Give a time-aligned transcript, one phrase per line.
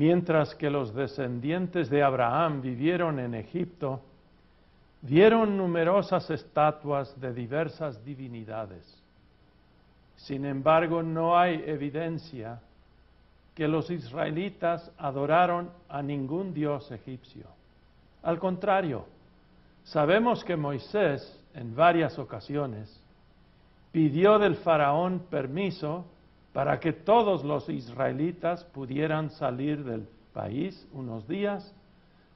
[0.00, 4.00] mientras que los descendientes de Abraham vivieron en Egipto,
[5.02, 8.82] vieron numerosas estatuas de diversas divinidades.
[10.16, 12.62] Sin embargo, no hay evidencia
[13.54, 17.44] que los israelitas adoraron a ningún dios egipcio.
[18.22, 19.04] Al contrario,
[19.84, 22.88] sabemos que Moisés en varias ocasiones
[23.92, 26.06] pidió del faraón permiso
[26.52, 31.72] para que todos los israelitas pudieran salir del país unos días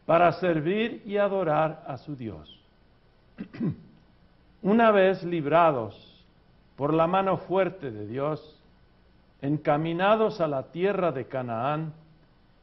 [0.06, 2.60] para servir y adorar a su Dios.
[4.62, 6.24] Una vez librados
[6.76, 8.60] por la mano fuerte de Dios,
[9.42, 11.92] encaminados a la tierra de Canaán,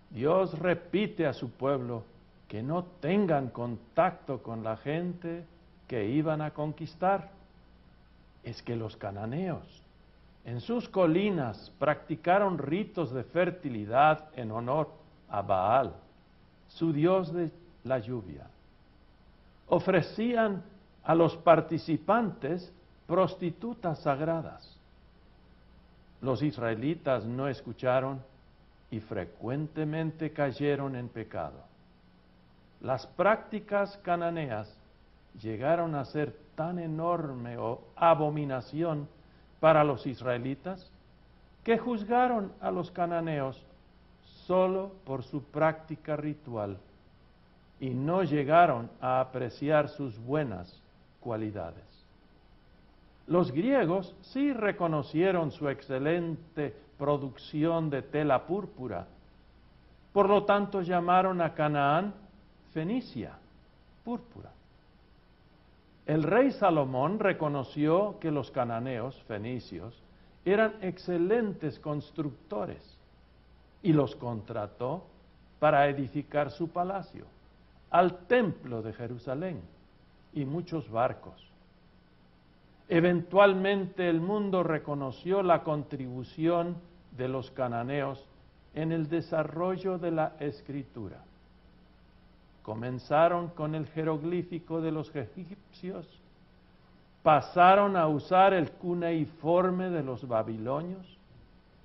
[0.09, 2.03] Dios repite a su pueblo
[2.47, 5.45] que no tengan contacto con la gente
[5.87, 7.29] que iban a conquistar.
[8.43, 9.81] Es que los cananeos
[10.45, 14.89] en sus colinas practicaron ritos de fertilidad en honor
[15.29, 15.93] a Baal,
[16.67, 17.51] su dios de
[17.83, 18.47] la lluvia.
[19.67, 20.63] Ofrecían
[21.03, 22.73] a los participantes
[23.07, 24.77] prostitutas sagradas.
[26.21, 28.21] Los israelitas no escucharon
[28.89, 31.63] y frecuentemente cayeron en pecado.
[32.81, 34.71] Las prácticas cananeas
[35.41, 37.57] llegaron a ser tan enorme
[37.95, 39.07] abominación
[39.61, 40.91] para los israelitas
[41.63, 43.63] que juzgaron a los cananeos
[44.47, 46.77] solo por su práctica ritual
[47.79, 50.81] y no llegaron a apreciar sus buenas
[51.19, 51.85] cualidades.
[53.27, 59.05] Los griegos sí reconocieron su excelente producción de tela púrpura.
[60.11, 62.13] Por lo tanto llamaron a Canaán
[62.73, 63.33] Fenicia,
[64.03, 64.49] púrpura.
[66.05, 70.01] El rey Salomón reconoció que los cananeos fenicios
[70.43, 72.97] eran excelentes constructores
[73.83, 75.05] y los contrató
[75.59, 77.25] para edificar su palacio,
[77.91, 79.61] al templo de Jerusalén
[80.33, 81.47] y muchos barcos.
[82.89, 86.77] Eventualmente el mundo reconoció la contribución
[87.15, 88.25] de los cananeos
[88.73, 91.23] en el desarrollo de la escritura.
[92.63, 95.11] Comenzaron con el jeroglífico de los
[97.23, 101.17] pasaron a usar el cuneiforme de los babilonios,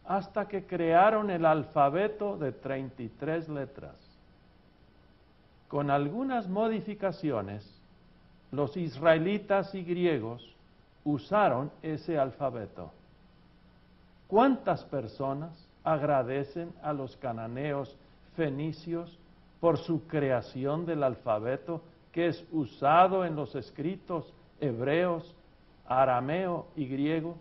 [0.05, 3.97] hasta que crearon el alfabeto de 33 letras.
[5.69, 7.69] Con algunas modificaciones,
[8.53, 10.55] los israelitas y griegos
[11.05, 12.93] usaron ese alfabeto.
[14.29, 15.53] ¿Cuántas personas
[15.85, 17.97] agradecen a los cananeos
[18.37, 19.19] fenicios
[19.61, 21.83] por su creación del alfabeto
[22.17, 25.37] que es usado en los escritos hebreos,
[25.87, 27.37] arameo y griego,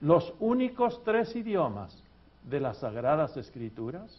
[0.00, 2.00] los únicos tres idiomas
[2.44, 4.16] de las sagradas escrituras?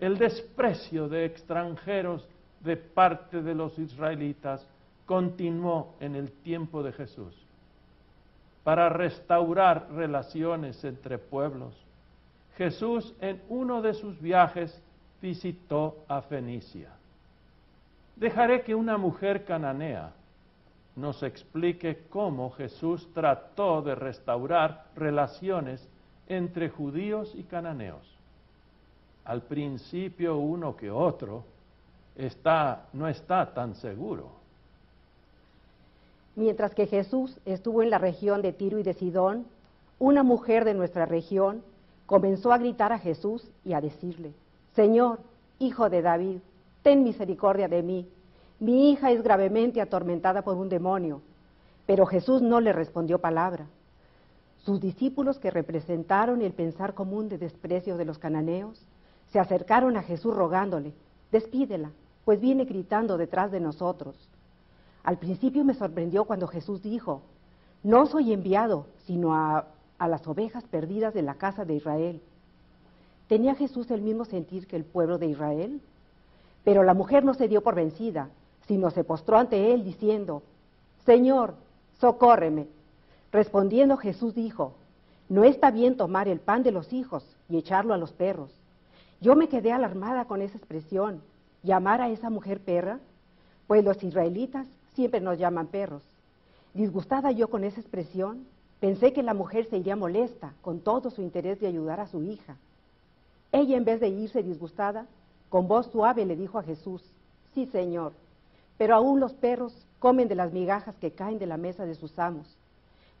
[0.00, 2.26] El desprecio de extranjeros
[2.60, 4.66] de parte de los israelitas
[5.04, 7.34] continuó en el tiempo de Jesús
[8.64, 11.74] para restaurar relaciones entre pueblos.
[12.56, 14.82] Jesús en uno de sus viajes
[15.20, 16.92] visitó a Fenicia.
[18.18, 20.12] Dejaré que una mujer cananea
[20.96, 25.88] nos explique cómo Jesús trató de restaurar relaciones
[26.26, 28.16] entre judíos y cananeos.
[29.24, 31.44] Al principio uno que otro
[32.16, 34.38] está, no está tan seguro
[36.38, 39.44] Mientras que Jesús estuvo en la región de Tiro y de Sidón,
[39.98, 41.64] una mujer de nuestra región
[42.06, 44.30] comenzó a gritar a Jesús y a decirle,
[44.76, 45.18] Señor,
[45.58, 46.38] hijo de David,
[46.88, 48.08] ten misericordia de mí.
[48.60, 51.20] Mi hija es gravemente atormentada por un demonio.
[51.84, 53.66] Pero Jesús no le respondió palabra.
[54.64, 58.86] Sus discípulos que representaron el pensar común de desprecio de los cananeos,
[59.30, 60.94] se acercaron a Jesús rogándole,
[61.30, 61.90] despídela,
[62.24, 64.16] pues viene gritando detrás de nosotros.
[65.04, 67.20] Al principio me sorprendió cuando Jesús dijo,
[67.82, 69.66] no soy enviado, sino a,
[70.00, 72.22] las ovejas perdidas de la casa de Israel.
[73.26, 75.82] ¿Tenía Jesús el mismo sentir que el pueblo de Israel?
[76.64, 78.28] Pero la mujer no se dio por vencida,
[78.66, 80.42] sino se postró ante él diciendo,
[81.04, 81.54] Señor,
[82.00, 82.66] socórreme.
[83.32, 84.74] Respondiendo Jesús dijo,
[85.28, 88.50] no está bien tomar el pan de los hijos y echarlo a los perros.
[89.20, 91.22] Yo me quedé alarmada con esa expresión,
[91.62, 93.00] llamar a esa mujer perra,
[93.66, 96.02] pues los israelitas siempre nos llaman perros.
[96.72, 98.46] Disgustada yo con esa expresión,
[98.80, 102.22] pensé que la mujer se iría molesta con todo su interés de ayudar a su
[102.22, 102.56] hija.
[103.52, 105.06] Ella, en vez de irse disgustada,
[105.48, 107.02] con voz suave le dijo a Jesús,
[107.54, 108.12] sí, Señor,
[108.76, 112.18] pero aún los perros comen de las migajas que caen de la mesa de sus
[112.18, 112.56] amos.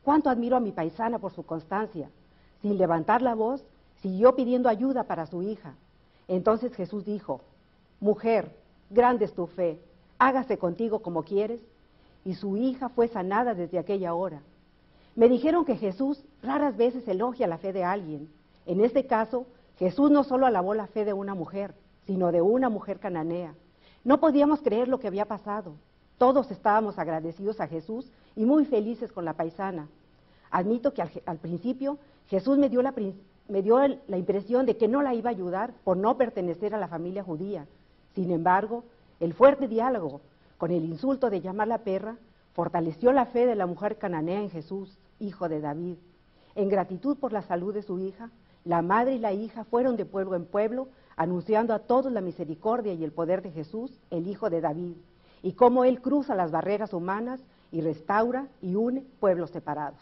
[0.02, 2.10] Cuánto admiro a mi paisana por su constancia.
[2.62, 3.64] Sin levantar la voz,
[4.00, 5.74] siguió pidiendo ayuda para su hija.
[6.28, 7.40] Entonces Jesús dijo,
[8.00, 8.50] Mujer,
[8.90, 9.80] grande es tu fe,
[10.18, 11.60] hágase contigo como quieres.
[12.24, 14.40] Y su hija fue sanada desde aquella hora.
[15.16, 18.28] Me dijeron que Jesús raras veces elogia la fe de alguien.
[18.66, 19.46] En este caso,
[19.78, 21.74] Jesús no solo alabó la fe de una mujer,
[22.08, 23.54] sino de una mujer cananea.
[24.02, 25.74] No podíamos creer lo que había pasado.
[26.16, 29.88] Todos estábamos agradecidos a Jesús y muy felices con la paisana.
[30.50, 32.94] Admito que al, principio Jesús me dio, la,
[34.16, 37.66] impresión de que no la iba a ayudar por no pertenecer a la familia judía.
[38.14, 38.84] Sin embargo,
[39.20, 40.22] el fuerte diálogo
[40.56, 42.16] con el insulto de llamarla perra
[42.54, 45.98] fortaleció la fe de la mujer cananea en Jesús, hijo de David.
[46.54, 48.30] En gratitud por la salud de su hija,
[48.64, 52.94] la madre y la hija fueron de pueblo en pueblo anunciando a todos la misericordia
[52.94, 54.94] y el poder de Jesús, el hijo de David
[55.42, 57.40] y cómo Él cruza las barreras humanas
[57.72, 59.98] y restaura y une pueblos separados.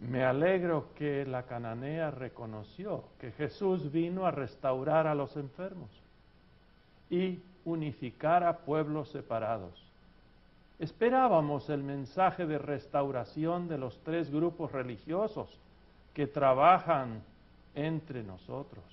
[0.00, 5.90] Me alegro que la cananea reconoció que Jesús vino a restaurar a los enfermos
[7.10, 9.72] y unificar a pueblos separados.
[10.78, 15.48] Esperábamos el mensaje de restauración de los tres grupos religiosos
[16.14, 17.22] que trabajan
[17.74, 18.84] entre nosotros.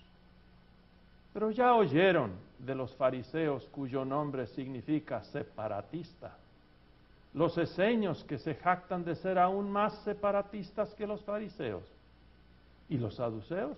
[1.34, 6.38] Pero ya oyeron de los fariseos cuyo nombre significa separatista,
[7.34, 11.84] los eseños que se jactan de ser aún más separatistas que los fariseos,
[12.90, 13.78] y los saduceos,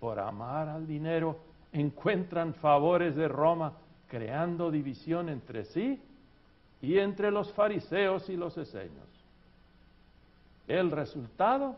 [0.00, 1.38] por amar al dinero,
[1.72, 3.74] encuentran favores de Roma
[4.08, 6.02] creando división entre sí
[6.82, 9.06] y entre los fariseos y los eseños.
[10.66, 11.76] El resultado,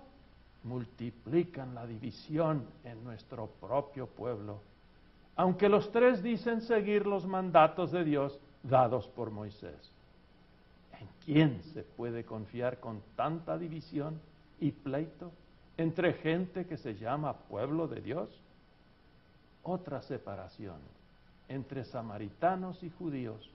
[0.65, 4.61] multiplican la división en nuestro propio pueblo
[5.37, 9.91] aunque los tres dicen seguir los mandatos de Dios dados por Moisés.
[11.01, 14.21] ¿En quién se puede confiar con tanta división
[14.61, 15.33] y pleito
[15.77, 18.29] entre gente que se llama pueblo de Dios?
[19.63, 20.77] Otra separación
[21.49, 23.51] entre samaritanos y judíos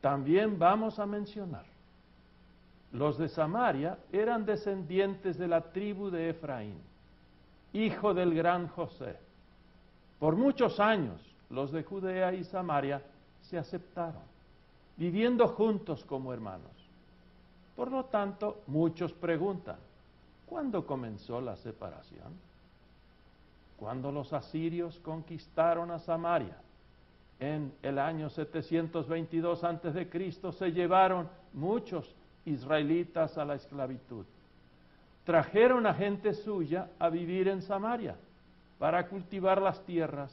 [0.00, 1.64] también vamos a mencionar.
[2.94, 6.78] Los de Samaria eran descendientes de la tribu de Efraín,
[7.74, 9.18] hijo del gran José
[10.24, 11.20] por muchos años
[11.50, 13.02] los de Judea y Samaria
[13.42, 14.22] se aceptaron,
[14.96, 16.70] viviendo juntos como hermanos.
[17.76, 19.76] Por lo tanto, muchos preguntan,
[20.46, 22.32] ¿cuándo comenzó la separación?
[23.78, 26.56] Cuando los asirios conquistaron a Samaria
[27.38, 32.14] en el año 722 a.C., se llevaron muchos
[32.44, 34.24] israelitas a la esclavitud.
[35.24, 38.16] Trajeron a gente suya a vivir en Samaria
[38.78, 40.30] para cultivar las tierras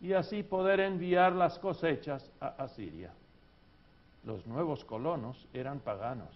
[0.00, 3.12] y así poder enviar las cosechas a Asiria.
[4.24, 6.28] Los nuevos colonos eran paganos.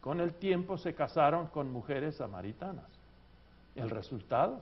[0.00, 2.86] Con el tiempo se casaron con mujeres samaritanas.
[3.74, 4.60] El resultado,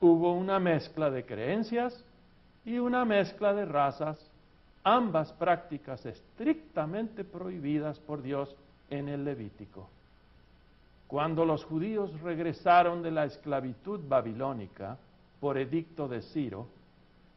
[0.00, 2.04] hubo una mezcla de creencias
[2.64, 4.18] y una mezcla de razas,
[4.84, 8.54] ambas prácticas estrictamente prohibidas por Dios
[8.90, 9.88] en el Levítico.
[11.08, 14.98] Cuando los judíos regresaron de la esclavitud babilónica
[15.40, 16.66] por edicto de Ciro,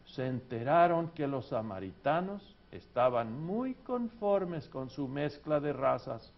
[0.05, 6.31] se enteraron que los samaritanos estaban muy conformes con su mezcla de razas,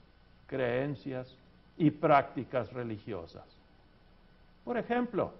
[0.48, 1.36] creencias
[1.78, 3.46] y prácticas religiosas.
[4.64, 5.32] Por ejemplo,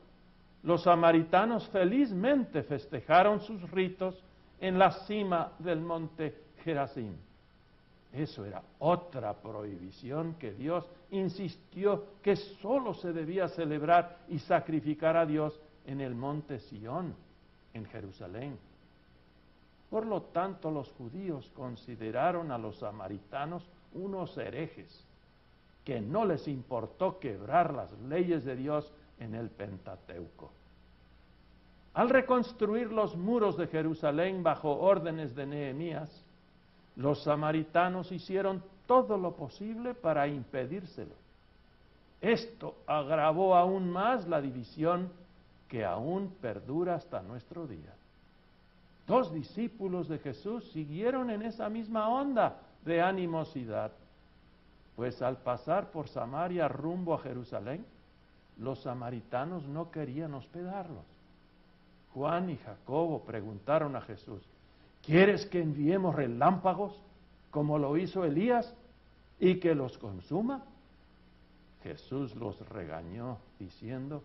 [0.64, 4.16] los samaritanos felizmente festejaron sus ritos
[4.62, 7.16] en la cima del monte Gerazim
[8.12, 15.26] eso era otra prohibición que Dios insistió que sólo se debía celebrar y sacrificar a
[15.26, 17.14] Dios en el monte Sión,
[17.74, 18.58] en Jerusalén.
[19.92, 25.06] Por lo tanto, los judíos consideraron a los samaritanos unos herejes,
[25.84, 30.52] que no les importó quebrar las leyes de Dios en el Pentateuco.
[31.94, 36.10] Al reconstruir los muros de Jerusalén bajo órdenes de Nehemías,
[36.96, 41.14] los samaritanos hicieron todo lo posible para impedírselo.
[42.22, 45.10] Esto agravó aún más la división
[45.68, 47.94] que aún perdura hasta nuestro día.
[49.08, 53.92] Dos discípulos de Jesús siguieron en esa misma onda de animosidad,
[54.96, 57.86] pues al pasar por Samaria rumbo a Jerusalén,
[58.58, 61.06] los samaritanos no querían hospedarlos.
[62.14, 64.42] Juan y Jacobo preguntaron a Jesús,
[65.06, 67.00] ¿Quieres que enviemos relámpagos
[67.52, 68.74] como lo hizo Elías
[69.40, 70.64] y que los consuma?
[71.84, 74.24] Jesús los regañó diciendo,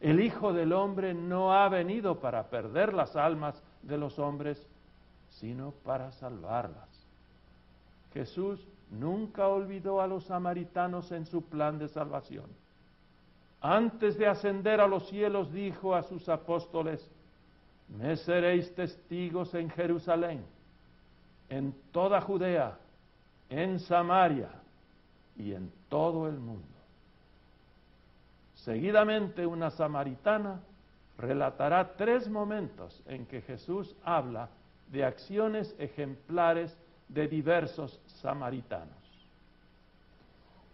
[0.00, 4.64] el Hijo del Hombre no ha venido para perder las almas de los hombres,
[5.28, 6.88] sino para salvarlas.
[8.12, 12.46] Jesús nunca olvidó a los samaritanos en su plan de salvación.
[13.60, 17.04] Antes de ascender a los cielos dijo a sus apóstoles,
[17.88, 20.44] me seréis testigos en Jerusalén,
[21.48, 22.78] en toda Judea,
[23.48, 24.50] en Samaria
[25.36, 26.66] y en todo el mundo.
[28.54, 30.60] Seguidamente una samaritana
[31.16, 34.48] relatará tres momentos en que Jesús habla
[34.92, 36.76] de acciones ejemplares
[37.08, 38.96] de diversos samaritanos.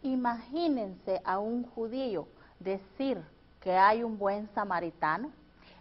[0.03, 2.27] Imagínense a un judío
[2.59, 3.23] decir
[3.61, 5.31] que hay un buen samaritano.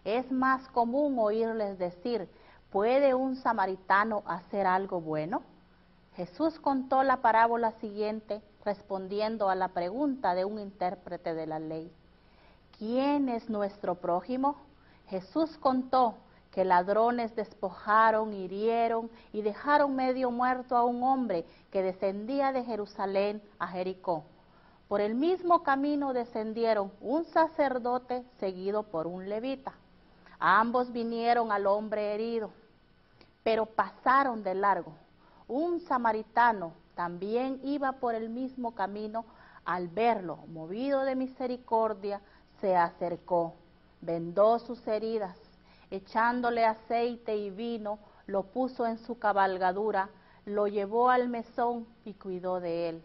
[0.04, 2.30] Es más común oírles decir,
[2.72, 5.44] ¿puede un samaritano hacer algo bueno?
[6.16, 11.92] Jesús contó la parábola siguiente respondiendo a la pregunta de un intérprete de la ley.
[12.78, 14.56] ¿Quién es nuestro prójimo?
[15.08, 16.16] Jesús contó
[16.52, 23.42] que ladrones despojaron, hirieron y dejaron medio muerto a un hombre que descendía de Jerusalén
[23.58, 24.24] a Jericó.
[24.94, 29.74] Por el mismo camino descendieron un sacerdote seguido por un levita.
[30.38, 32.52] Ambos vinieron al hombre herido,
[33.42, 34.94] pero pasaron de largo.
[35.48, 39.26] Un samaritano también iba por el mismo camino.
[39.66, 42.22] Al verlo, movido de misericordia,
[42.62, 43.56] se acercó,
[44.00, 45.40] vendó sus heridas,
[45.90, 47.98] echándole aceite y vino,
[48.28, 50.10] lo puso en su cabalgadura,
[50.46, 53.04] lo llevó al mesón y cuidó de él.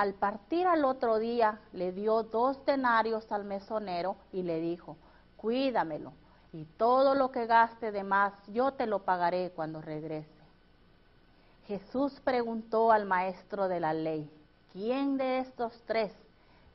[0.00, 4.96] Al partir al otro día, le dio dos denarios al mesonero y le dijo,
[5.36, 6.14] cuídamelo,
[6.54, 10.30] y todo lo que gaste de más yo te lo pagaré cuando regrese.
[11.66, 14.30] Jesús preguntó al maestro de la ley,
[14.72, 16.14] ¿quién de estos tres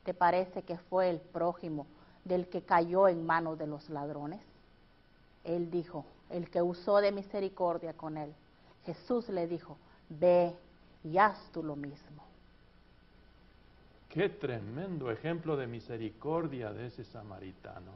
[0.04, 1.88] te parece que fue el prójimo
[2.24, 4.40] del que cayó en manos de los ladrones?
[5.42, 8.32] Él dijo, el que usó de misericordia con él.
[8.84, 9.78] Jesús le dijo,
[10.10, 10.54] ve
[11.02, 12.25] y haz tú lo mismo.
[14.16, 17.92] Qué tremendo ejemplo de misericordia de ese samaritano.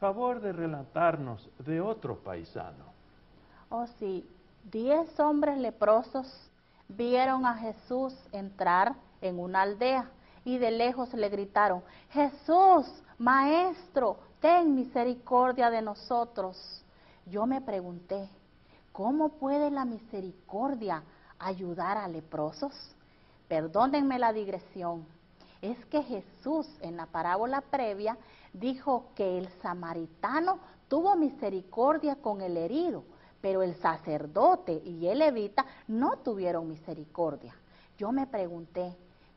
[0.00, 2.86] Favor de relatarnos de otro paisano.
[3.68, 4.28] Oh sí,
[4.64, 6.26] diez hombres leprosos
[6.88, 10.10] vieron a Jesús entrar en una aldea
[10.44, 16.84] y de lejos le gritaron, Jesús, Maestro, ten misericordia de nosotros.
[17.26, 18.28] Yo me pregunté,
[18.90, 21.04] ¿cómo puede la misericordia
[21.38, 22.74] ayudar a leprosos?
[23.46, 25.06] Perdónenme la digresión.
[25.60, 28.16] Es que Jesús en la parábola previa
[28.52, 33.04] dijo que el samaritano tuvo misericordia con el herido,
[33.40, 37.54] pero el sacerdote y el levita no tuvieron misericordia.
[37.98, 38.94] Yo me pregunté,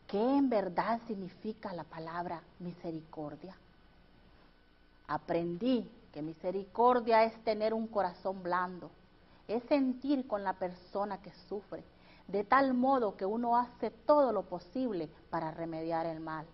[0.08, 3.56] ¿qué en verdad significa la palabra misericordia?
[5.08, 8.90] Aprendí que misericordia es tener un corazón blando,
[9.48, 11.84] es sentir con la persona que sufre,
[12.32, 16.46] de tal modo que uno hace todo lo posible para remediar el mal.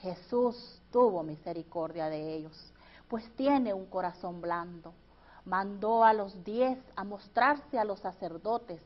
[0.00, 2.72] Jesús tuvo misericordia de ellos,
[3.08, 4.92] pues tiene un corazón blando.
[5.46, 8.82] Mandó a los diez a mostrarse a los sacerdotes.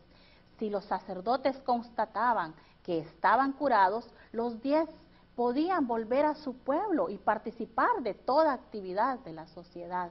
[0.58, 4.88] Si los sacerdotes constataban que estaban curados, los diez
[5.34, 10.10] podían volver a su pueblo y participar de toda actividad de la sociedad.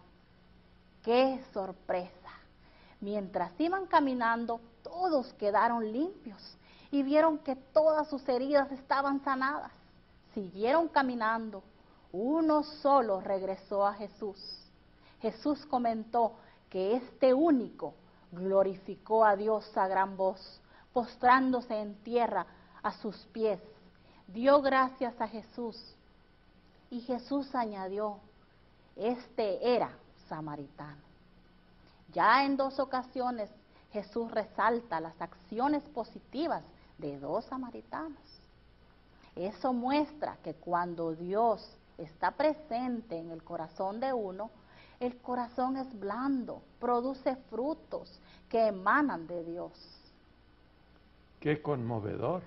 [1.04, 2.19] ¡Qué sorpresa!
[3.02, 6.42] Mientras iban caminando, todos quedaron limpios
[6.92, 9.72] y vieron que todas sus heridas estaban sanadas.
[10.34, 11.64] Siguieron caminando.
[12.12, 14.38] Uno solo regresó a Jesús.
[15.22, 16.34] Jesús comentó
[16.70, 17.94] que este único
[18.32, 20.62] glorificó a Dios a gran voz,
[20.94, 22.46] postrándose en tierra
[22.82, 23.60] a sus pies
[24.34, 25.76] dio gracias a Jesús
[26.92, 28.18] y Jesús añadió,
[28.96, 29.92] este era
[30.28, 31.09] samaritano.
[32.14, 33.50] Ya en dos ocasiones
[33.92, 36.64] Jesús resalta las acciones positivas
[36.98, 38.22] de dos samaritanos.
[39.36, 44.50] Eso muestra que cuando Dios está presente en el corazón de uno,
[45.00, 49.72] el corazón es blando, produce frutos que emanan de Dios.
[51.40, 52.44] Qué conmovedor.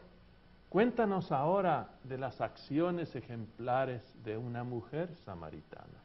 [0.68, 6.02] Cuéntanos ahora de las acciones ejemplares de una mujer samaritana.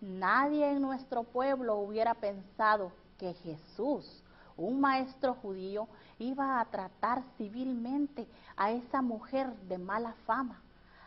[0.00, 4.22] Nadie en nuestro pueblo hubiera pensado que Jesús,
[4.56, 5.88] un maestro judío,
[6.18, 8.26] iba a tratar civilmente
[8.56, 10.62] a esa mujer de mala fama.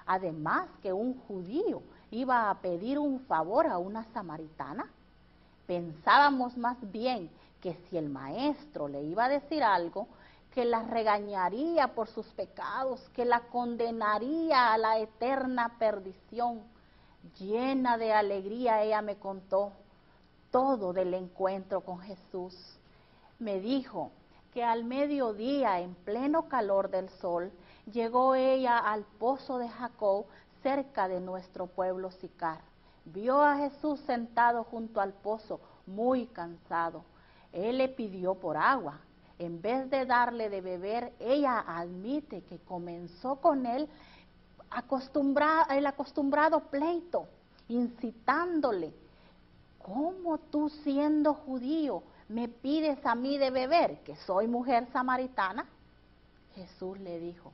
[0.05, 1.81] Además que un judío
[2.11, 4.85] iba a pedir un favor a una samaritana.
[5.65, 7.31] Pensábamos más bien
[7.61, 10.07] que si el maestro le iba a decir algo,
[10.53, 16.61] que la regañaría por sus pecados, que la condenaría a la eterna perdición.
[17.39, 19.71] Llena de alegría ella me contó
[20.51, 22.55] todo del encuentro con Jesús.
[23.39, 24.11] Me dijo
[24.53, 27.51] que al mediodía, en pleno calor del sol,
[27.91, 30.25] llegó ella al pozo de Jacob
[30.61, 32.61] cerca de nuestro pueblo Sicar.
[33.05, 37.03] vio a Jesús sentado junto al pozo, muy cansado.
[37.51, 38.99] Él le pidió por agua.
[39.39, 43.89] En vez de darle de beber, ella admite que comenzó con él
[45.69, 47.27] el acostumbrado pleito,
[47.67, 48.93] incitándole.
[49.79, 55.65] ¿Cómo tú siendo judío me pides a mí de beber, que soy mujer samaritana?
[56.55, 57.51] Jesús le dijo,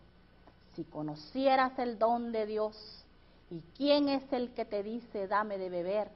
[0.76, 3.06] si conocieras el don de Dios
[3.50, 6.12] y quién es el que te dice dame de beber,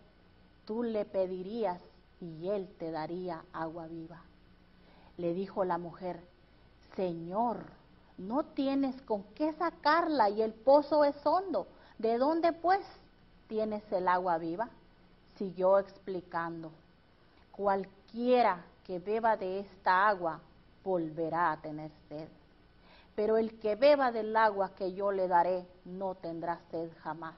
[0.65, 1.81] tú le pedirías
[2.21, 4.21] y él te daría agua viva.
[5.17, 6.19] Le dijo la mujer,
[6.95, 7.65] Señor,
[8.17, 11.67] no tienes con qué sacarla y el pozo es hondo.
[11.97, 12.81] ¿De dónde pues
[13.47, 14.69] tienes el agua viva?
[15.37, 16.71] Siguió explicando,
[17.51, 20.39] cualquiera que beba de esta agua
[20.83, 22.27] volverá a tener sed.
[23.15, 27.35] Pero el que beba del agua que yo le daré no tendrá sed jamás,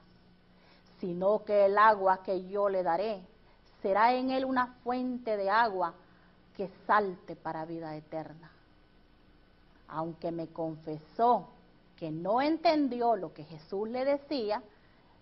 [1.00, 3.22] sino que el agua que yo le daré
[3.82, 5.94] será en él una fuente de agua
[6.56, 8.50] que salte para vida eterna.
[9.88, 11.48] Aunque me confesó
[11.96, 14.62] que no entendió lo que Jesús le decía,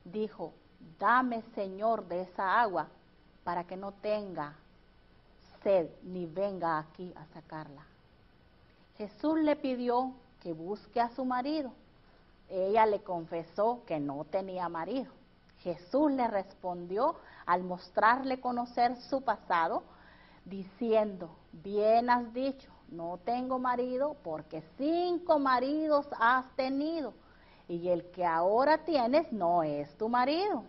[0.04, 0.52] dijo,
[0.98, 2.88] dame Señor de esa agua
[3.44, 4.54] para que no tenga
[5.62, 7.82] sed ni venga aquí a sacarla.
[8.98, 11.72] Jesús le pidió que busque a su marido.
[12.48, 15.10] Ella le confesó que no tenía marido.
[15.60, 17.16] Jesús le respondió
[17.46, 19.82] al mostrarle conocer su pasado,
[20.44, 27.14] diciendo, bien has dicho, no tengo marido porque cinco maridos has tenido
[27.68, 30.64] y el que ahora tienes no es tu marido.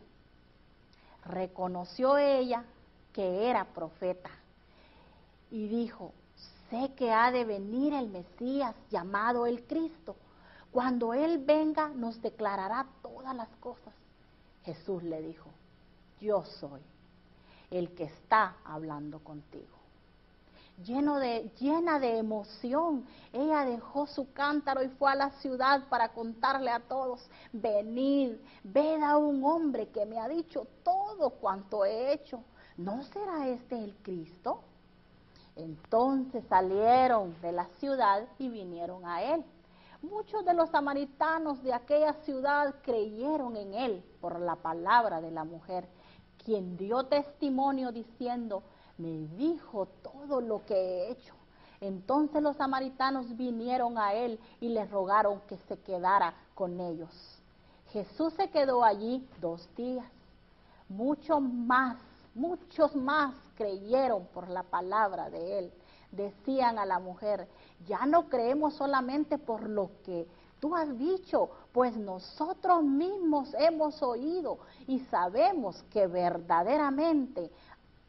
[1.26, 2.64] Reconoció ella
[3.14, 4.30] que era profeta
[5.52, 6.14] y dijo,
[6.70, 10.16] sé que ha de venir el Mesías llamado el Cristo.
[10.72, 13.94] Cuando Él venga nos declarará todas las cosas.
[14.64, 15.50] Jesús le dijo,
[16.20, 16.82] yo soy
[17.72, 19.75] el que está hablando contigo.
[20.78, 26.70] De, llena de emoción, ella dejó su cántaro y fue a la ciudad para contarle
[26.70, 32.44] a todos, venid, ved a un hombre que me ha dicho todo cuanto he hecho.
[32.78, 34.62] ¿No será este el Cristo?
[35.56, 39.46] Entonces salieron de la ciudad y vinieron a él.
[40.02, 45.46] Muchos de los samaritanos de aquella ciudad creyeron en él por la palabra de la
[45.46, 45.88] mujer,
[46.44, 48.62] quien dio testimonio diciendo,
[48.98, 51.34] me dijo todo lo que he hecho.
[51.82, 57.10] Entonces los samaritanos vinieron a él y le rogaron que se quedara con ellos.
[57.92, 60.06] Jesús se quedó allí dos días.
[60.88, 61.98] Muchos más,
[62.34, 65.74] muchos más creyeron por la palabra de él.
[66.12, 67.48] Decían a la mujer,
[67.86, 70.28] ya no creemos solamente por lo que
[70.60, 77.52] tú has dicho, pues nosotros mismos hemos oído y sabemos que verdaderamente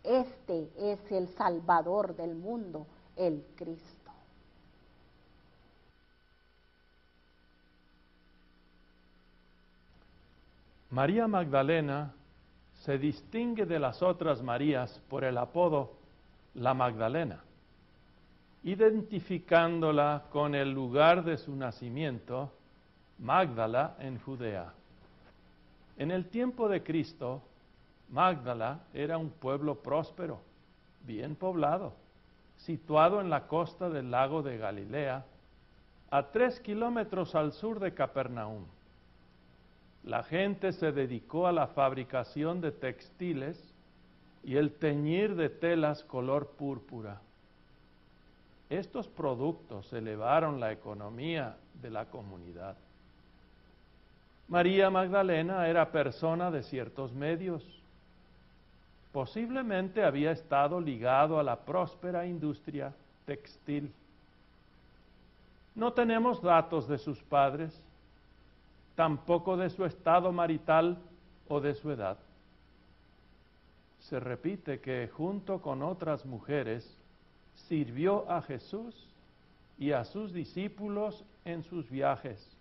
[0.06, 3.96] este es el Salvador del mundo, el Cristo.
[10.90, 12.14] María Magdalena
[12.84, 15.92] se distingue de las otras Marías por el apodo
[16.54, 17.40] la Magdalena,
[18.62, 22.50] identificándola con el lugar de su nacimiento,
[23.18, 24.72] Magdala en Judea.
[25.98, 27.42] En el tiempo de Cristo,
[28.10, 30.40] Magdala era un pueblo próspero,
[31.06, 31.92] bien poblado,
[32.56, 35.24] situado en la costa del lago de Galilea,
[36.10, 38.64] a tres kilómetros al sur de Capernaum
[40.06, 43.60] la gente se dedicó a la fabricación de textiles
[44.44, 47.20] y el teñir de telas color púrpura.
[48.70, 52.76] Estos productos elevaron la economía de la comunidad.
[54.46, 57.64] María Magdalena era persona de ciertos medios.
[59.16, 62.92] Posiblemente había estado ligado a la próspera industria
[63.24, 63.90] textil.
[65.74, 67.72] No tenemos datos de sus padres,
[68.94, 70.98] tampoco de su estado marital
[71.48, 72.18] o de su edad.
[74.00, 76.86] Se repite que junto con otras mujeres
[77.54, 79.08] sirvió a Jesús
[79.78, 82.54] y a sus discípulos en sus viajes.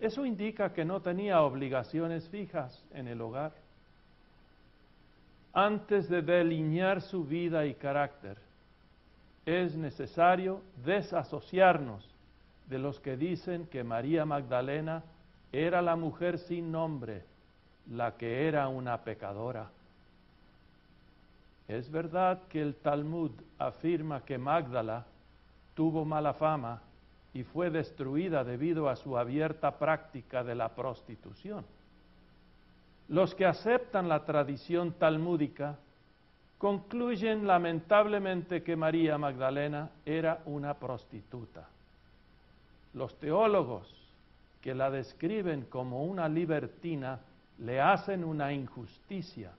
[0.00, 3.65] Eso indica que no tenía obligaciones fijas en el hogar.
[5.58, 8.36] Antes de delinear su vida y carácter,
[9.46, 12.06] es necesario desasociarnos
[12.66, 15.02] de los que dicen que María Magdalena
[15.50, 17.24] era la mujer sin nombre,
[17.90, 19.70] la que era una pecadora.
[21.68, 25.06] Es verdad que el Talmud afirma que Magdala
[25.74, 26.82] tuvo mala fama
[27.32, 31.64] y fue destruida debido a su abierta práctica de la prostitución.
[33.08, 35.78] Los que aceptan la tradición talmúdica
[36.58, 41.68] concluyen lamentablemente que María Magdalena era una prostituta.
[42.94, 43.92] Los teólogos
[44.60, 47.20] que la describen como una libertina
[47.58, 49.52] le hacen una injusticia,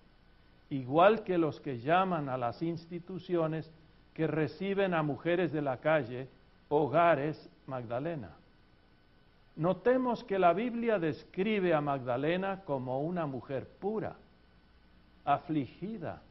[0.69, 3.71] igual que los que llaman a las instituciones
[4.13, 6.27] que reciben a mujeres de la calle
[6.69, 8.31] hogares Magdalena.
[9.58, 14.15] Notemos que la Biblia describe a Magdalena como una mujer pura,
[15.26, 16.22] afligida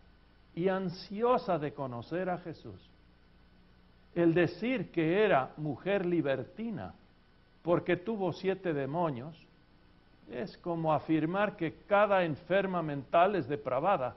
[0.55, 2.81] y ansiosa de conocer a Jesús.
[4.15, 6.95] El decir que era mujer libertina
[7.63, 9.37] porque tuvo siete demonios
[10.31, 14.17] es como afirmar que cada enferma mental es depravada.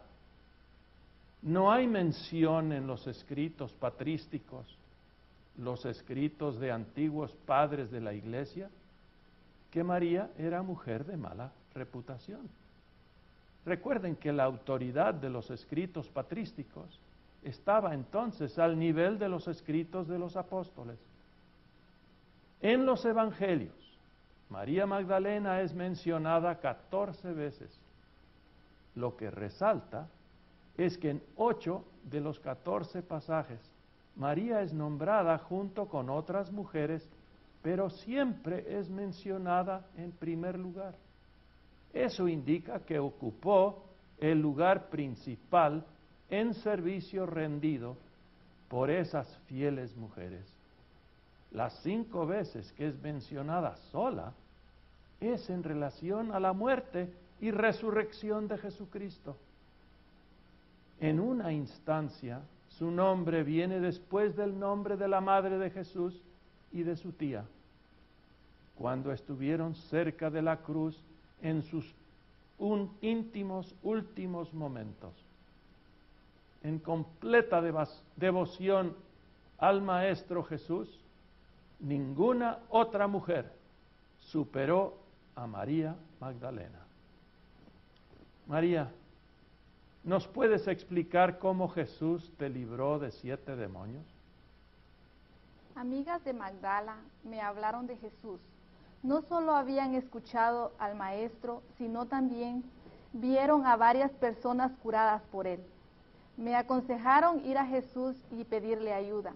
[1.42, 4.78] No hay mención en los escritos patrísticos,
[5.58, 8.70] los escritos de antiguos padres de la iglesia,
[9.72, 12.50] que María era mujer de mala reputación.
[13.66, 17.00] Recuerden que la autoridad de los escritos patrísticos
[17.44, 20.98] estaba entonces al nivel de los escritos de los apóstoles.
[22.62, 23.74] En los evangelios,
[24.50, 27.80] María Magdalena es mencionada 14 veces.
[28.96, 30.08] Lo que resalta
[30.78, 33.60] es que en 8 de los 14 pasajes,
[34.16, 37.08] María es nombrada junto con otras mujeres
[37.62, 40.96] pero siempre es mencionada en primer lugar.
[41.94, 43.84] Eso indica que ocupó
[44.20, 45.86] el lugar principal
[46.30, 47.98] en servicio rendido
[48.70, 50.46] por esas fieles mujeres.
[51.52, 54.34] Las cinco veces que es mencionada sola
[55.20, 59.36] es en relación a la muerte y resurrección de Jesucristo.
[61.00, 66.22] En una instancia, su nombre viene después del nombre de la Madre de Jesús
[66.72, 67.46] y de su tía,
[68.76, 71.00] cuando estuvieron cerca de la cruz
[71.42, 71.94] en sus
[73.02, 75.14] íntimos últimos momentos.
[76.64, 77.62] En completa
[78.18, 78.96] devoción
[79.58, 80.90] al Maestro Jesús,
[81.80, 83.52] ninguna otra mujer
[84.20, 84.98] superó
[85.36, 86.80] a María Magdalena.
[88.48, 88.92] María,
[90.04, 94.06] ¿nos puedes explicar cómo Jesús te libró de siete demonios?
[95.80, 98.42] Amigas de Magdala me hablaron de Jesús.
[99.02, 102.66] No solo habían escuchado al Maestro, sino también
[103.14, 105.64] vieron a varias personas curadas por él.
[106.36, 109.32] Me aconsejaron ir a Jesús y pedirle ayuda.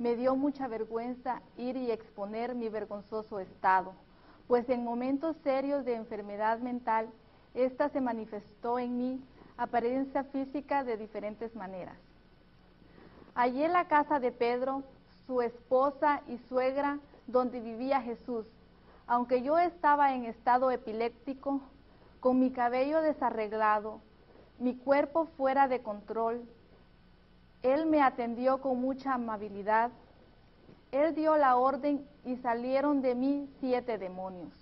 [0.00, 3.92] Me dio mucha vergüenza ir y exponer mi vergonzoso estado,
[4.48, 7.08] pues en momentos serios de enfermedad mental,
[7.54, 9.24] esta se manifestó en mí
[9.56, 11.94] apariencia física de diferentes maneras.
[13.36, 14.82] En la casa de Pedro
[15.26, 18.46] su esposa y suegra donde vivía Jesús.
[19.06, 21.60] Aunque yo estaba en estado epiléptico,
[22.20, 24.00] con mi cabello desarreglado,
[24.58, 26.42] mi cuerpo fuera de control,
[27.62, 29.90] Él me atendió con mucha amabilidad.
[30.90, 34.52] Él dio la orden y salieron de mí siete demonios.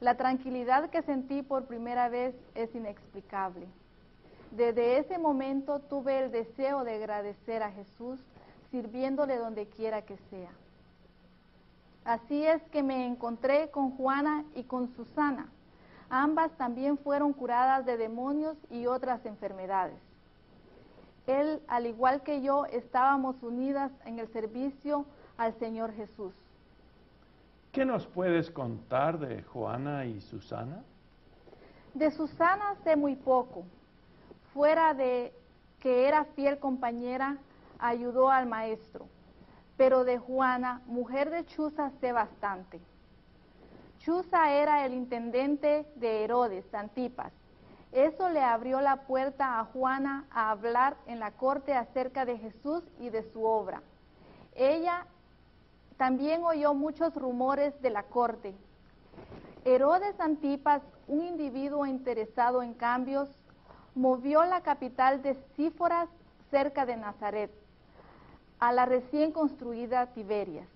[0.00, 3.66] La tranquilidad que sentí por primera vez es inexplicable.
[4.50, 8.20] Desde ese momento tuve el deseo de agradecer a Jesús
[8.70, 10.50] sirviéndole donde quiera que sea.
[12.04, 15.48] Así es que me encontré con Juana y con Susana.
[16.10, 19.98] Ambas también fueron curadas de demonios y otras enfermedades.
[21.26, 25.04] Él, al igual que yo, estábamos unidas en el servicio
[25.36, 26.32] al Señor Jesús.
[27.72, 30.82] ¿Qué nos puedes contar de Juana y Susana?
[31.92, 33.64] De Susana sé muy poco,
[34.54, 35.34] fuera de
[35.80, 37.36] que era fiel compañera
[37.78, 39.06] ayudó al maestro,
[39.76, 42.80] pero de Juana, mujer de Chuza, sé bastante.
[43.98, 47.32] Chuza era el intendente de Herodes, Antipas.
[47.92, 52.84] Eso le abrió la puerta a Juana a hablar en la corte acerca de Jesús
[53.00, 53.82] y de su obra.
[54.54, 55.06] Ella
[55.96, 58.54] también oyó muchos rumores de la corte.
[59.64, 63.28] Herodes Antipas, un individuo interesado en cambios,
[63.94, 66.08] movió la capital de Síforas
[66.50, 67.50] cerca de Nazaret
[68.60, 70.68] a la recién construida Tiberias.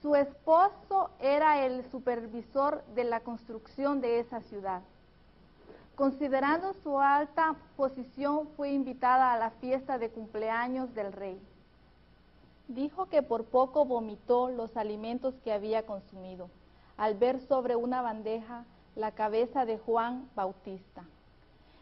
[0.00, 4.82] Su esposo era el supervisor de la construcción de esa ciudad.
[5.94, 11.40] Considerando su alta posición, fue invitada a la fiesta de cumpleaños del rey.
[12.66, 16.48] Dijo que por poco vomitó los alimentos que había consumido
[16.96, 18.64] al ver sobre una bandeja
[18.96, 21.04] la cabeza de Juan Bautista.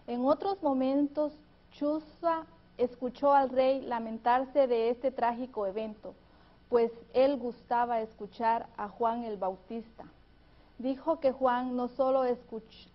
[0.07, 1.33] En otros momentos,
[1.73, 2.47] Chusa
[2.83, 6.15] escuchó al rey lamentarse de este trágico evento,
[6.69, 10.05] pues él gustaba escuchar a Juan el Bautista.
[10.79, 12.23] dijo que Juan no solo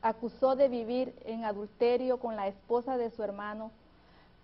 [0.01, 3.71] acusó de vivir en adulterio con la esposa de su hermano,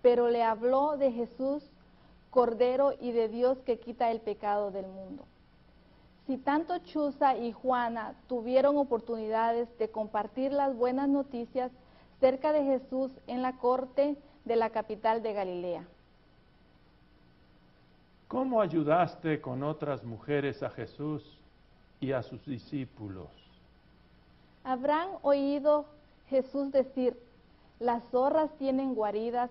[0.01, 1.63] pero le habló de Jesús,
[2.29, 5.25] Cordero y de Dios que quita el pecado del mundo.
[6.27, 11.71] Si tanto Chuza y Juana tuvieron oportunidades de compartir las buenas noticias
[12.19, 15.83] cerca de Jesús en la corte de la capital de Galilea.
[18.27, 21.37] ¿Cómo ayudaste con otras mujeres a Jesús
[21.99, 23.27] y a sus discípulos?
[24.63, 25.85] Habrán oído
[26.29, 27.17] Jesús decir,
[27.79, 29.49] las zorras tienen guaridas,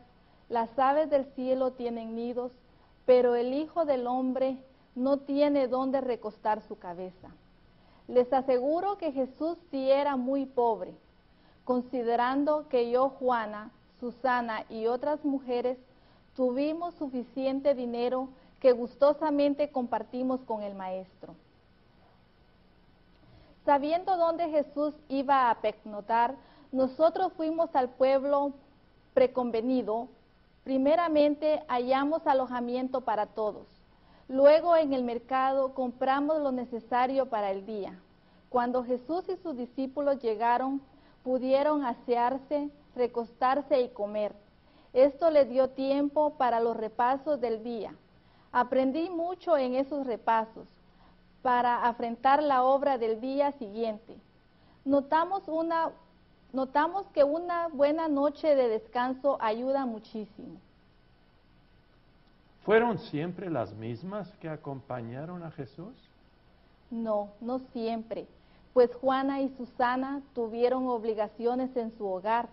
[0.49, 2.53] las aves del cielo tienen nidos,
[3.05, 4.57] pero el Hijo del Hombre
[4.95, 7.29] no tiene dónde recostar su cabeza.
[8.09, 10.95] Les aseguro que Jesús sí era muy pobre,
[11.65, 13.71] considerando que yo, Juana,
[14.01, 15.79] Susana y otras mujeres
[16.35, 18.29] tuvimos suficiente dinero
[18.61, 21.35] que gustosamente compartimos con el Maestro.
[23.65, 26.35] Sabiendo dónde Jesús iba a pecnotar,
[26.73, 28.53] nosotros fuimos al pueblo
[29.15, 30.09] preconvenido.
[30.65, 33.67] Primeramente hallamos alojamiento para todos.
[34.29, 37.99] Luego en el mercado compramos lo necesario para el día.
[38.49, 40.81] Cuando Jesús y sus discípulos llegaron,
[41.23, 44.33] pudieron asearse, recostarse y comer.
[44.93, 47.95] Esto le dio tiempo para los repasos del día.
[48.53, 50.67] Aprendí mucho en esos repasos
[51.43, 54.17] para afrontar la obra del día siguiente.
[54.85, 55.91] Notamos, una,
[56.53, 60.59] notamos que una buena noche de descanso ayuda muchísimo.
[62.65, 65.95] ¿Fueron siempre las mismas que acompañaron a Jesús?
[66.91, 68.27] No, no siempre,
[68.75, 72.49] pues Juana y Susana tuvieron obligaciones en su hogar.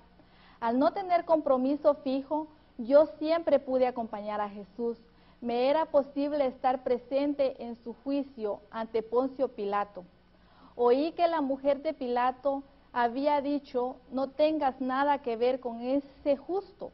[0.60, 4.98] Al no tener compromiso fijo, yo siempre pude acompañar a Jesús
[5.42, 10.04] me era posible estar presente en su juicio ante Poncio Pilato.
[10.76, 16.38] Oí que la mujer de Pilato había dicho, no tengas nada que ver con ese
[16.38, 16.92] justo,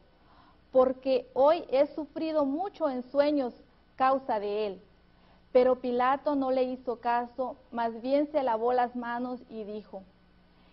[0.72, 3.54] porque hoy he sufrido mucho en sueños
[3.96, 4.82] causa de él.
[5.52, 10.02] Pero Pilato no le hizo caso, más bien se lavó las manos y dijo,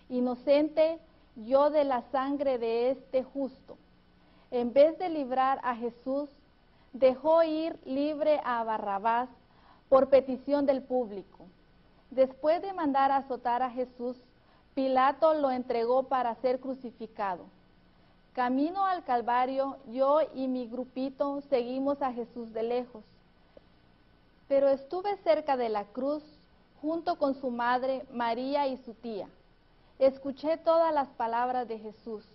[0.09, 0.99] inocente
[1.35, 3.77] yo de la sangre de este justo.
[4.51, 6.29] En vez de librar a Jesús,
[6.93, 9.29] dejó ir libre a Barrabás
[9.89, 11.45] por petición del público.
[12.09, 14.17] Después de mandar azotar a Jesús,
[14.73, 17.45] Pilato lo entregó para ser crucificado.
[18.33, 23.03] Camino al Calvario, yo y mi grupito seguimos a Jesús de lejos.
[24.47, 26.23] Pero estuve cerca de la cruz
[26.81, 29.27] junto con su madre, María y su tía.
[30.01, 32.25] Escuché todas las palabras de Jesús.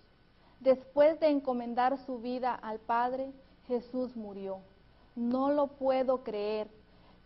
[0.61, 3.29] Después de encomendar su vida al Padre,
[3.67, 4.59] Jesús murió.
[5.17, 6.69] No lo puedo creer.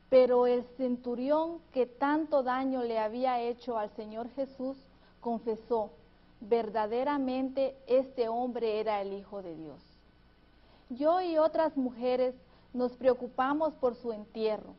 [0.10, 4.76] Pero el centurión que tanto daño le había hecho al Señor Jesús
[5.20, 5.92] confesó,
[6.40, 9.80] verdaderamente este hombre era el Hijo de Dios.
[10.90, 12.34] Yo y otras mujeres
[12.74, 14.74] nos preocupamos por su entierro,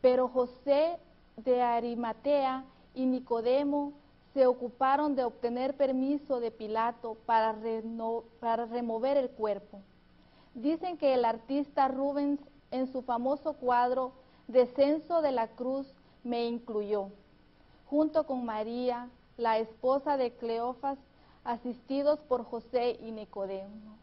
[0.00, 0.98] pero José
[1.36, 3.92] de Arimatea y Nicodemo
[4.34, 7.54] se ocuparon de obtener permiso de Pilato para,
[8.40, 9.80] para remover el cuerpo.
[10.54, 12.40] Dicen que el artista Rubens
[12.70, 14.12] en su famoso cuadro
[14.48, 17.08] Descenso de la Cruz me incluyó,
[17.86, 20.98] junto con María, la esposa de Cleofas,
[21.44, 23.96] asistidos por José y Nicodemo,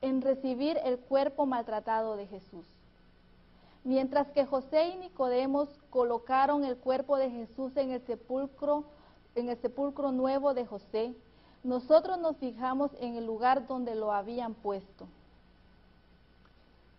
[0.00, 2.66] en recibir el cuerpo maltratado de Jesús.
[3.84, 8.84] Mientras que José y Nicodemos colocaron el cuerpo de Jesús en el sepulcro,
[9.34, 11.14] en el sepulcro nuevo de José,
[11.62, 15.06] nosotros nos fijamos en el lugar donde lo habían puesto.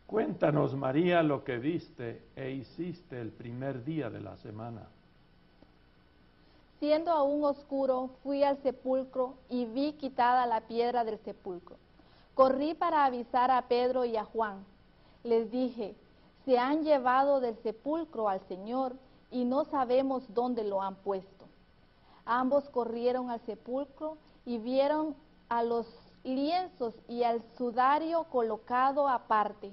[0.06, 4.88] Cuéntanos, María, lo que viste e hiciste el primer día de la semana.
[6.80, 11.78] Siendo aún oscuro, fui al sepulcro y vi quitada la piedra del sepulcro.
[12.36, 14.64] Corrí para avisar a Pedro y a Juan.
[15.24, 15.96] Les dije,
[16.46, 18.96] se han llevado del sepulcro al Señor
[19.32, 21.46] y no sabemos dónde lo han puesto.
[22.26, 25.16] Ambos corrieron al sepulcro y vieron
[25.50, 25.88] a los
[26.24, 29.72] lienzos y al sudario colocado aparte.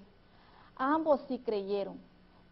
[0.77, 1.99] Ambos sí creyeron,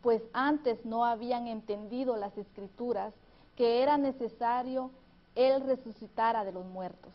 [0.02, 3.12] pues antes no habían entendido las escrituras
[3.56, 4.90] que era necesario
[5.34, 7.12] él resucitara de los muertos.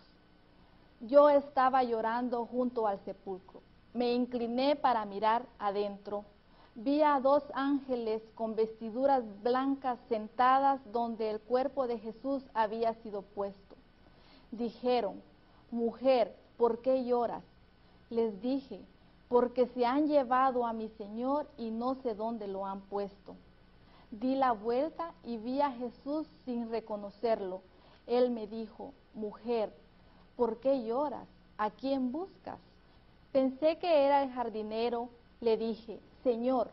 [1.01, 3.61] Yo estaba llorando junto al sepulcro.
[3.93, 6.25] Me incliné para mirar adentro.
[6.75, 13.21] Vi a dos ángeles con vestiduras blancas sentadas donde el cuerpo de Jesús había sido
[13.21, 13.75] puesto
[14.57, 15.21] dijeron,
[15.71, 17.43] mujer, ¿por qué lloras?
[18.09, 18.81] Les dije,
[19.27, 23.35] porque se han llevado a mi Señor y no sé dónde lo han puesto.
[24.11, 27.61] Di la vuelta y vi a Jesús sin reconocerlo.
[28.07, 29.73] Él me dijo, mujer,
[30.35, 31.27] ¿por qué lloras?
[31.57, 32.59] ¿A quién buscas?
[33.31, 35.09] Pensé que era el jardinero.
[35.41, 36.71] Le dije, Señor,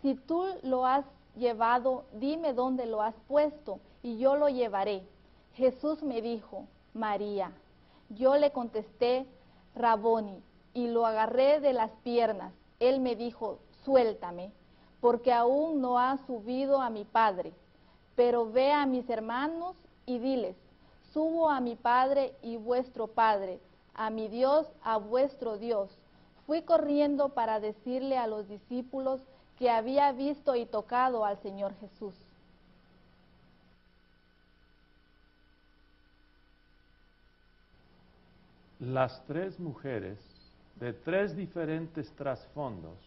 [0.00, 5.02] si tú lo has llevado, dime dónde lo has puesto y yo lo llevaré.
[5.54, 7.50] Jesús me dijo, María.
[8.10, 9.26] Yo le contesté,
[9.74, 10.40] Raboni,
[10.72, 12.52] y lo agarré de las piernas.
[12.78, 14.52] Él me dijo, suéltame,
[15.00, 17.52] porque aún no ha subido a mi Padre.
[18.14, 19.74] Pero ve a mis hermanos
[20.06, 20.54] y diles,
[21.12, 23.58] subo a mi Padre y vuestro Padre,
[23.94, 25.90] a mi Dios, a vuestro Dios.
[26.46, 29.20] Fui corriendo para decirle a los discípulos
[29.58, 32.14] que había visto y tocado al Señor Jesús.
[38.80, 40.18] Las tres mujeres
[40.80, 42.98] de tres diferentes trasfondos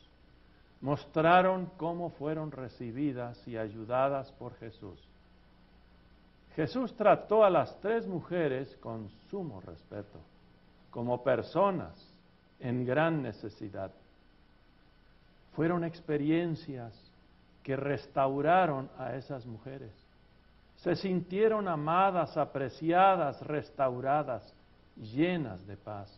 [0.80, 4.98] mostraron cómo fueron recibidas y ayudadas por Jesús.
[6.56, 10.19] Jesús trató a las tres mujeres con sumo respeto,
[10.91, 12.14] como personas
[12.60, 13.91] en gran necesidad.
[15.56, 16.94] Fueron experiencias
[17.63, 19.91] que restauraron a esas mujeres.
[20.78, 24.54] Se sintieron amadas, apreciadas, restauradas,
[24.98, 26.12] llenas de paz.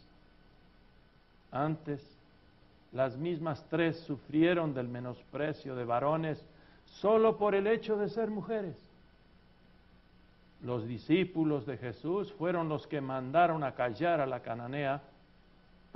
[1.52, 2.02] Antes,
[2.92, 6.44] las mismas tres sufrieron del menosprecio de varones
[7.00, 8.76] solo por el hecho de ser mujeres.
[10.64, 15.02] Los discípulos de Jesús fueron los que mandaron a callar a la cananea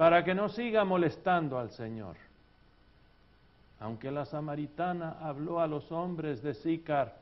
[0.01, 2.15] para que no siga molestando al Señor.
[3.79, 7.19] Aunque la samaritana habló a los hombres de Sícar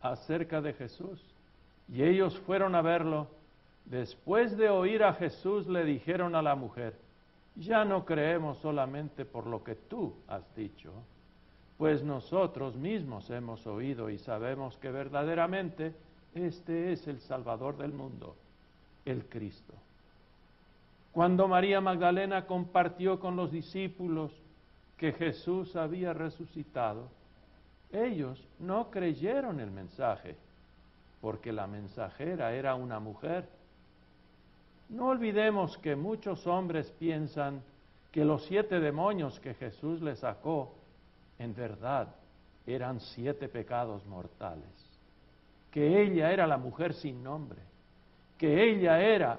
[0.00, 1.22] acerca de Jesús
[1.86, 3.26] y ellos fueron a verlo,
[3.84, 6.94] después de oír a Jesús le dijeron a la mujer,
[7.56, 10.94] ya no creemos solamente por lo que tú has dicho,
[11.76, 15.94] pues nosotros mismos hemos oído y sabemos que verdaderamente
[16.34, 18.34] este es el Salvador del mundo,
[19.04, 19.74] el Cristo.
[21.14, 24.32] Cuando María Magdalena compartió con los discípulos
[24.98, 27.08] que Jesús había resucitado,
[27.92, 30.34] ellos no creyeron el mensaje,
[31.20, 33.48] porque la mensajera era una mujer.
[34.88, 37.62] No olvidemos que muchos hombres piensan
[38.10, 40.74] que los siete demonios que Jesús le sacó,
[41.38, 42.08] en verdad,
[42.66, 44.66] eran siete pecados mortales,
[45.70, 47.60] que ella era la mujer sin nombre,
[48.36, 49.38] que ella era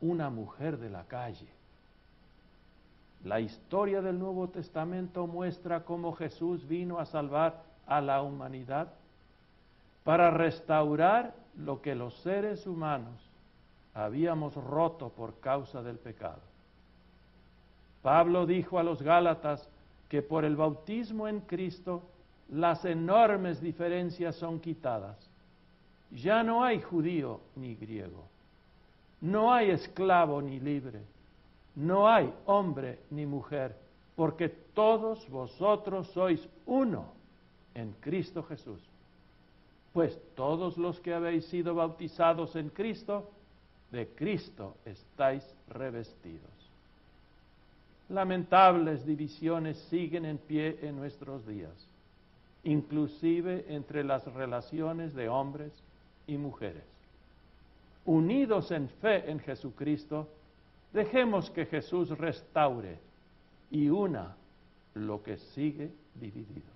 [0.00, 1.48] una mujer de la calle.
[3.24, 8.88] La historia del Nuevo Testamento muestra cómo Jesús vino a salvar a la humanidad
[10.04, 13.14] para restaurar lo que los seres humanos
[13.94, 16.42] habíamos roto por causa del pecado.
[18.02, 19.68] Pablo dijo a los Gálatas
[20.08, 22.02] que por el bautismo en Cristo
[22.50, 25.16] las enormes diferencias son quitadas.
[26.12, 28.28] Ya no hay judío ni griego,
[29.26, 31.00] no hay esclavo ni libre,
[31.74, 33.74] no hay hombre ni mujer,
[34.14, 37.06] porque todos vosotros sois uno
[37.74, 38.80] en Cristo Jesús.
[39.92, 43.28] Pues todos los que habéis sido bautizados en Cristo,
[43.90, 46.50] de Cristo estáis revestidos.
[48.08, 51.74] Lamentables divisiones siguen en pie en nuestros días,
[52.62, 55.72] inclusive entre las relaciones de hombres
[56.28, 56.95] y mujeres.
[58.06, 60.28] Unidos en fe en Jesucristo,
[60.92, 62.98] dejemos que Jesús restaure
[63.70, 64.36] y una
[64.94, 66.75] lo que sigue dividido.